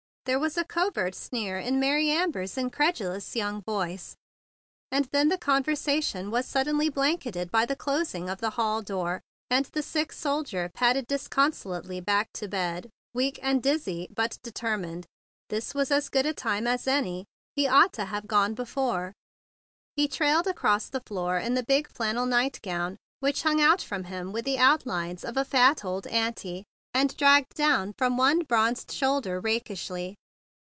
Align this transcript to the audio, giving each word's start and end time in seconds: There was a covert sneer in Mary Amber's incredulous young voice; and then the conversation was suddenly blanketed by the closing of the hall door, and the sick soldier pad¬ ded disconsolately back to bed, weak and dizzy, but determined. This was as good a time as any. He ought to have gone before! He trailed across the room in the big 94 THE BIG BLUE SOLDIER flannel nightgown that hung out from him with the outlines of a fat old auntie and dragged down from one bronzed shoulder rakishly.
There 0.25 0.37
was 0.37 0.55
a 0.55 0.63
covert 0.63 1.15
sneer 1.15 1.57
in 1.57 1.79
Mary 1.79 2.11
Amber's 2.11 2.55
incredulous 2.55 3.35
young 3.35 3.63
voice; 3.63 4.15
and 4.91 5.05
then 5.05 5.29
the 5.29 5.37
conversation 5.37 6.29
was 6.29 6.45
suddenly 6.45 6.89
blanketed 6.89 7.49
by 7.49 7.65
the 7.65 7.75
closing 7.75 8.29
of 8.29 8.37
the 8.39 8.51
hall 8.51 8.83
door, 8.83 9.23
and 9.49 9.65
the 9.65 9.81
sick 9.81 10.11
soldier 10.13 10.69
pad¬ 10.77 10.93
ded 10.93 11.07
disconsolately 11.07 12.01
back 12.01 12.29
to 12.35 12.47
bed, 12.47 12.91
weak 13.15 13.39
and 13.41 13.63
dizzy, 13.63 14.09
but 14.15 14.37
determined. 14.43 15.07
This 15.49 15.73
was 15.73 15.89
as 15.89 16.07
good 16.07 16.27
a 16.27 16.35
time 16.35 16.67
as 16.67 16.87
any. 16.87 17.25
He 17.55 17.67
ought 17.67 17.91
to 17.93 18.05
have 18.05 18.27
gone 18.27 18.53
before! 18.53 19.13
He 19.95 20.07
trailed 20.07 20.45
across 20.45 20.87
the 20.87 21.01
room 21.09 21.41
in 21.41 21.55
the 21.55 21.63
big 21.63 21.85
94 21.85 21.87
THE 21.87 21.87
BIG 21.87 21.87
BLUE 21.87 21.89
SOLDIER 21.89 21.97
flannel 22.21 22.25
nightgown 22.27 22.97
that 23.21 23.39
hung 23.41 23.59
out 23.59 23.81
from 23.81 24.03
him 24.03 24.31
with 24.31 24.45
the 24.45 24.59
outlines 24.59 25.25
of 25.25 25.35
a 25.35 25.43
fat 25.43 25.83
old 25.83 26.05
auntie 26.05 26.63
and 26.93 27.15
dragged 27.15 27.53
down 27.53 27.93
from 27.97 28.17
one 28.17 28.39
bronzed 28.43 28.91
shoulder 28.91 29.39
rakishly. 29.39 30.13